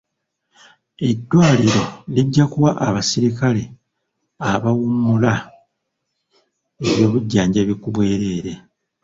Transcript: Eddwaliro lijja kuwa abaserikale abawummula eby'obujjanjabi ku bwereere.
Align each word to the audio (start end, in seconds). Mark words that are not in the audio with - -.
Eddwaliro 1.09 1.83
lijja 2.13 2.43
kuwa 2.51 2.71
abaserikale 2.87 3.63
abawummula 4.51 5.33
eby'obujjanjabi 6.87 7.73
ku 7.81 7.87
bwereere. 7.95 8.53